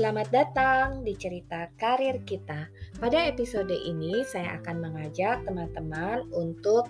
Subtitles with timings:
[0.00, 2.72] Selamat datang di cerita karir kita.
[2.96, 6.88] Pada episode ini, saya akan mengajak teman-teman untuk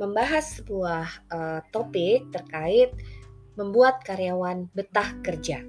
[0.00, 2.96] membahas sebuah uh, topik terkait
[3.60, 5.60] membuat karyawan betah kerja.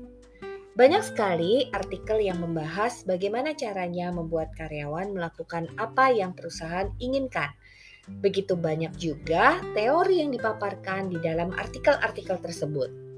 [0.79, 7.51] Banyak sekali artikel yang membahas bagaimana caranya membuat karyawan melakukan apa yang perusahaan inginkan.
[8.23, 13.08] Begitu banyak juga teori yang dipaparkan di dalam artikel-artikel tersebut.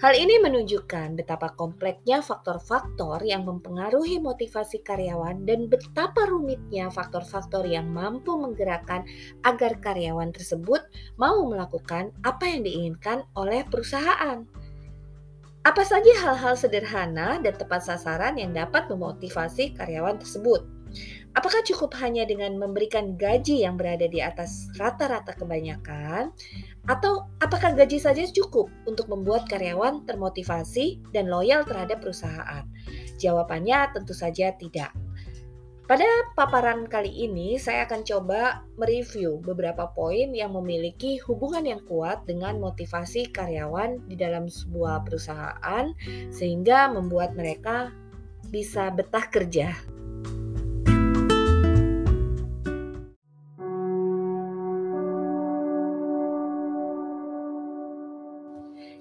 [0.00, 7.84] Hal ini menunjukkan betapa kompleksnya faktor-faktor yang mempengaruhi motivasi karyawan dan betapa rumitnya faktor-faktor yang
[7.92, 9.04] mampu menggerakkan
[9.44, 10.80] agar karyawan tersebut
[11.20, 14.48] mau melakukan apa yang diinginkan oleh perusahaan.
[15.60, 20.79] Apa saja hal-hal sederhana dan tepat sasaran yang dapat memotivasi karyawan tersebut?
[21.38, 26.34] Apakah cukup hanya dengan memberikan gaji yang berada di atas rata-rata kebanyakan?
[26.90, 32.66] Atau apakah gaji saja cukup untuk membuat karyawan termotivasi dan loyal terhadap perusahaan?
[33.22, 34.90] Jawabannya tentu saja tidak.
[35.90, 36.06] Pada
[36.38, 42.62] paparan kali ini, saya akan coba mereview beberapa poin yang memiliki hubungan yang kuat dengan
[42.62, 45.90] motivasi karyawan di dalam sebuah perusahaan,
[46.30, 47.90] sehingga membuat mereka
[48.54, 49.74] bisa betah kerja.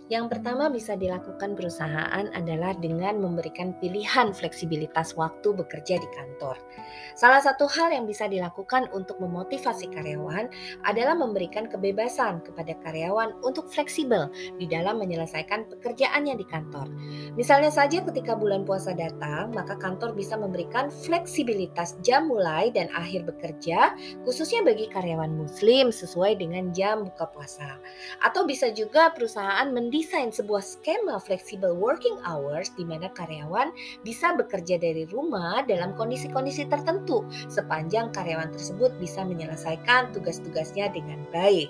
[0.09, 6.57] Yang pertama bisa dilakukan perusahaan adalah dengan memberikan pilihan fleksibilitas waktu bekerja di kantor.
[7.13, 10.49] Salah satu hal yang bisa dilakukan untuk memotivasi karyawan
[10.81, 16.89] adalah memberikan kebebasan kepada karyawan untuk fleksibel di dalam menyelesaikan pekerjaannya di kantor.
[17.37, 23.29] Misalnya saja ketika bulan puasa datang, maka kantor bisa memberikan fleksibilitas jam mulai dan akhir
[23.29, 23.93] bekerja
[24.25, 27.77] khususnya bagi karyawan muslim sesuai dengan jam buka puasa.
[28.25, 33.75] Atau bisa juga perusahaan mendesain mendesain sebuah skema flexible working hours di mana karyawan
[34.07, 41.67] bisa bekerja dari rumah dalam kondisi-kondisi tertentu sepanjang karyawan tersebut bisa menyelesaikan tugas-tugasnya dengan baik.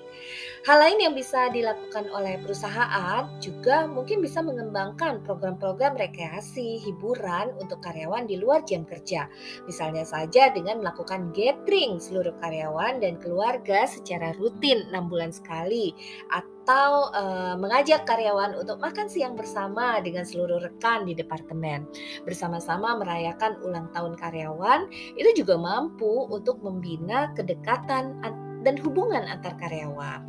[0.70, 7.82] Hal lain yang bisa dilakukan oleh perusahaan juga mungkin bisa mengembangkan program-program rekreasi, hiburan untuk
[7.82, 9.26] karyawan di luar jam kerja.
[9.66, 15.98] Misalnya saja dengan melakukan gathering seluruh karyawan dan keluarga secara rutin 6 bulan sekali
[16.30, 21.90] atau atau uh, mengajak karyawan untuk makan siang bersama dengan seluruh rekan di departemen.
[22.30, 24.86] Bersama-sama merayakan ulang tahun karyawan
[25.18, 28.22] itu juga mampu untuk membina kedekatan
[28.64, 30.24] dan hubungan antar karyawan.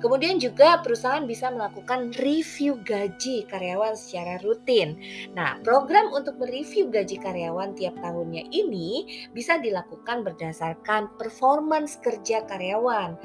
[0.00, 4.96] Kemudian juga perusahaan bisa melakukan review gaji karyawan secara rutin.
[5.36, 13.16] Nah, program untuk mereview gaji karyawan tiap tahunnya ini bisa dilakukan berdasarkan performance kerja karyawan.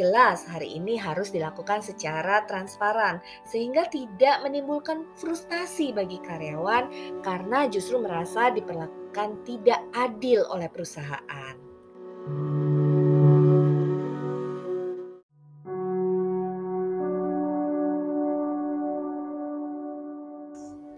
[0.00, 6.88] Jelas, hari ini harus dilakukan secara transparan sehingga tidak menimbulkan frustasi bagi karyawan
[7.20, 11.52] karena justru merasa diperlakukan tidak adil oleh perusahaan.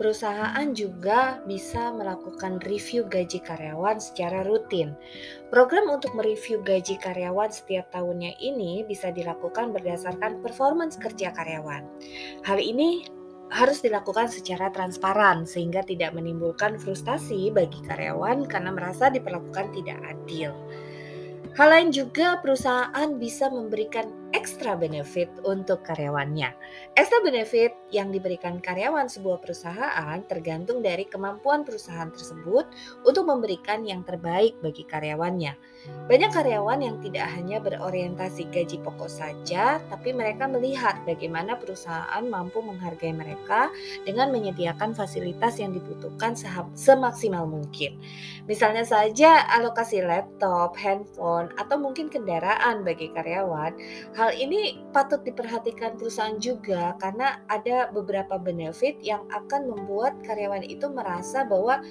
[0.03, 4.99] Perusahaan juga bisa melakukan review gaji karyawan secara rutin.
[5.47, 11.87] Program untuk mereview gaji karyawan setiap tahunnya ini bisa dilakukan berdasarkan performance kerja karyawan.
[12.43, 13.07] Hal ini
[13.55, 20.51] harus dilakukan secara transparan sehingga tidak menimbulkan frustasi bagi karyawan karena merasa diperlakukan tidak adil.
[21.55, 26.51] Hal lain juga perusahaan bisa memberikan extra benefit untuk karyawannya.
[26.97, 32.69] Extra benefit yang diberikan karyawan sebuah perusahaan tergantung dari kemampuan perusahaan tersebut
[33.05, 35.55] untuk memberikan yang terbaik bagi karyawannya.
[35.83, 42.63] Banyak karyawan yang tidak hanya berorientasi gaji pokok saja, tapi mereka melihat bagaimana perusahaan mampu
[42.63, 43.69] menghargai mereka
[44.07, 46.39] dengan menyediakan fasilitas yang dibutuhkan
[46.79, 47.99] semaksimal mungkin.
[48.47, 53.75] Misalnya saja alokasi laptop, handphone, atau mungkin kendaraan bagi karyawan.
[54.23, 60.87] Hal ini patut diperhatikan perusahaan juga karena ada beberapa benefit yang akan membuat karyawan itu
[60.95, 61.83] merasa bahwa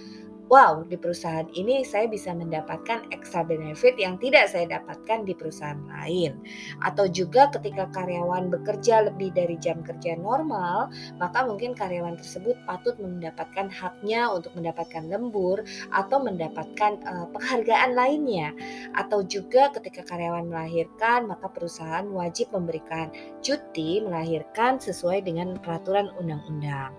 [0.51, 5.79] wow, di perusahaan ini saya bisa mendapatkan extra benefit yang tidak saya dapatkan di perusahaan
[5.87, 6.35] lain.
[6.83, 10.91] Atau juga ketika karyawan bekerja lebih dari jam kerja normal,
[11.23, 15.63] maka mungkin karyawan tersebut patut mendapatkan haknya untuk mendapatkan lembur
[15.95, 18.51] atau mendapatkan uh, penghargaan lainnya.
[18.99, 23.07] Atau juga ketika karyawan melahirkan, maka perusahaan wajib memberikan
[23.39, 26.91] cuti melahirkan sesuai dengan peraturan undang-undang.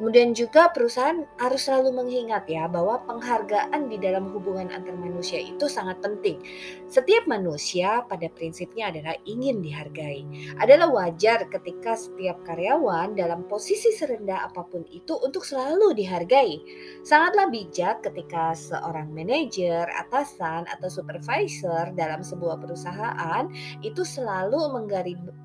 [0.00, 5.42] Kemudian juga perusahaan harus selalu mengingat ya bahwa bahwa penghargaan di dalam hubungan antar manusia
[5.42, 6.38] itu sangat penting.
[6.86, 10.22] Setiap manusia pada prinsipnya adalah ingin dihargai.
[10.62, 16.62] Adalah wajar ketika setiap karyawan dalam posisi serendah apa pun itu untuk selalu dihargai.
[17.02, 23.50] Sangatlah bijak ketika seorang manajer, atasan, atau supervisor dalam sebuah perusahaan
[23.82, 24.70] itu selalu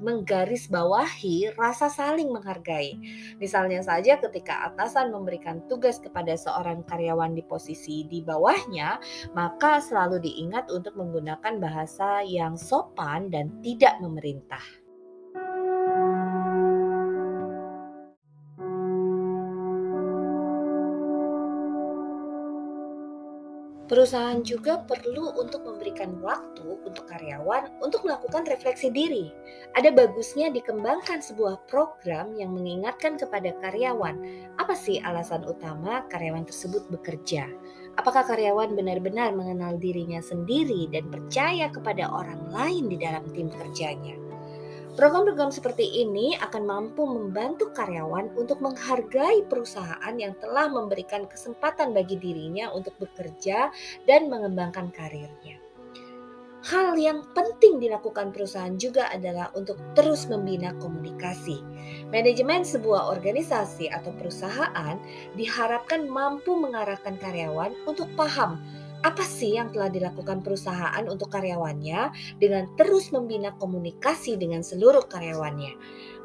[0.05, 2.93] menggaris bawahi rasa saling menghargai.
[3.41, 8.99] Misalnya saja ketika atasan memberikan tugas kepada seorang karyawan di posisi di bawahnya,
[9.31, 14.78] maka selalu diingat untuk menggunakan bahasa yang sopan dan tidak memerintah.
[23.89, 29.33] Perusahaan juga perlu untuk memberikan waktu untuk karyawan untuk melakukan refleksi diri.
[29.73, 34.21] Ada bagusnya dikembangkan sebuah program yang mengingatkan kepada karyawan
[34.61, 37.49] apa sih alasan utama karyawan tersebut bekerja.
[37.97, 44.28] Apakah karyawan benar-benar mengenal dirinya sendiri dan percaya kepada orang lain di dalam tim kerjanya?
[44.97, 52.17] Program-program seperti ini akan mampu membantu karyawan untuk menghargai perusahaan yang telah memberikan kesempatan bagi
[52.17, 53.69] dirinya untuk bekerja
[54.09, 55.61] dan mengembangkan karirnya.
[56.59, 61.63] Hal yang penting dilakukan perusahaan juga adalah untuk terus membina komunikasi.
[62.11, 64.99] Manajemen sebuah organisasi atau perusahaan
[65.39, 68.59] diharapkan mampu mengarahkan karyawan untuk paham
[68.99, 72.11] apa sih yang telah dilakukan perusahaan untuk karyawannya
[72.41, 75.73] dengan terus membina komunikasi dengan seluruh karyawannya.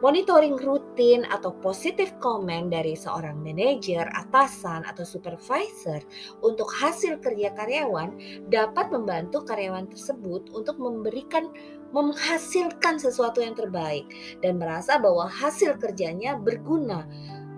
[0.03, 6.03] Monitoring rutin atau positif komen dari seorang manajer, atasan, atau supervisor
[6.43, 8.13] untuk hasil kerja karyawan
[8.51, 11.49] dapat membantu karyawan tersebut untuk memberikan
[11.95, 14.11] menghasilkan sesuatu yang terbaik
[14.43, 17.07] dan merasa bahwa hasil kerjanya berguna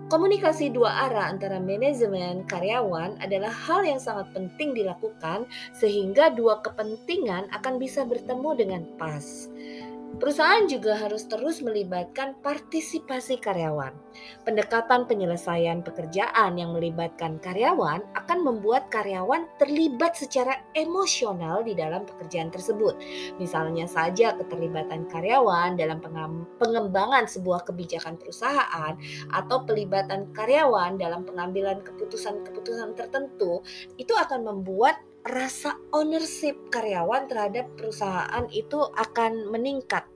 [0.07, 5.43] Komunikasi dua arah antara manajemen karyawan adalah hal yang sangat penting dilakukan
[5.75, 9.51] sehingga dua kepentingan akan bisa bertemu dengan pas.
[10.17, 13.91] Perusahaan juga harus terus melibatkan partisipasi karyawan.
[14.47, 22.49] Pendekatan penyelesaian pekerjaan yang melibatkan karyawan akan membuat karyawan terlibat secara emosional di dalam pekerjaan
[22.49, 22.97] tersebut.
[23.37, 26.01] Misalnya saja keterlibatan karyawan dalam
[26.57, 28.97] pengembangan sebuah kebijakan perusahaan
[29.29, 33.61] atau pelibatan karyawan dalam pengambilan keputusan-keputusan tertentu
[34.01, 34.97] itu akan membuat
[35.27, 40.07] rasa ownership karyawan terhadap perusahaan itu akan meningkat.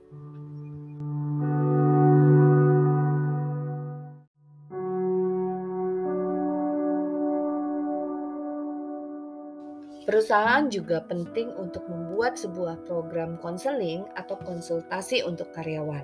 [10.02, 16.02] Perusahaan juga penting untuk membuat sebuah program konseling atau konsultasi untuk karyawan.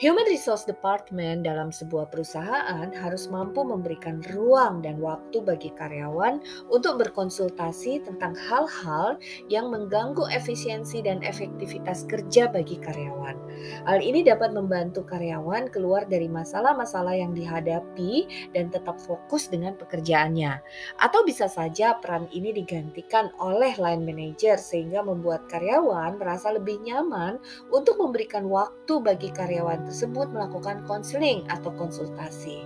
[0.00, 6.40] Human Resource Department dalam sebuah perusahaan harus mampu memberikan ruang dan waktu bagi karyawan
[6.72, 9.20] untuk berkonsultasi tentang hal-hal
[9.52, 13.36] yang mengganggu efisiensi dan efektivitas kerja bagi karyawan.
[13.84, 18.24] Hal ini dapat membantu karyawan keluar dari masalah-masalah yang dihadapi
[18.56, 20.64] dan tetap fokus dengan pekerjaannya.
[20.96, 27.36] Atau bisa saja peran ini digantikan oleh line manager sehingga membuat karyawan merasa lebih nyaman
[27.68, 32.62] untuk memberikan waktu bagi karyawan tersebut melakukan konseling atau konsultasi.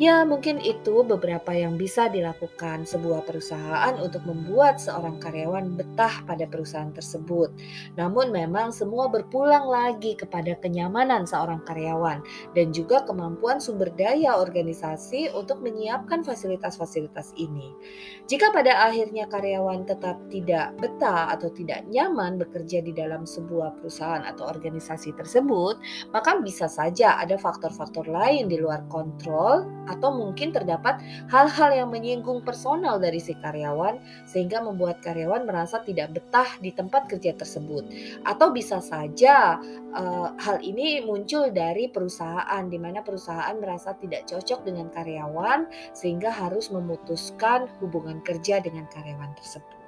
[0.00, 6.48] Ya, mungkin itu beberapa yang bisa dilakukan sebuah perusahaan untuk membuat seorang karyawan betah pada
[6.48, 7.52] perusahaan tersebut.
[8.00, 12.24] Namun memang semua berpulang lagi kepada kenyamanan seorang karyawan
[12.56, 17.68] dan juga kemampuan sumber daya organisasi untuk menyiapkan fasilitas-fasilitas ini.
[18.24, 24.24] Jika pada akhirnya karyawan tetap tidak betah atau tidak nyaman bekerja di dalam sebuah perusahaan
[24.24, 25.76] atau organisasi tersebut,
[26.08, 32.46] maka bisa saja ada faktor-faktor lain di luar kontrol atau mungkin terdapat hal-hal yang menyinggung
[32.46, 33.98] personal dari si karyawan
[34.30, 37.90] sehingga membuat karyawan merasa tidak betah di tempat kerja tersebut.
[38.22, 39.58] Atau bisa saja
[39.92, 46.30] uh, hal ini muncul dari perusahaan di mana perusahaan merasa tidak cocok dengan karyawan sehingga
[46.30, 49.80] harus memutuskan hubungan kerja dengan karyawan tersebut.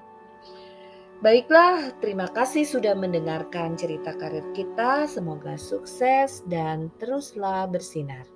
[1.22, 5.06] Baiklah, terima kasih sudah mendengarkan cerita karir kita.
[5.06, 8.26] Semoga sukses dan teruslah bersinar.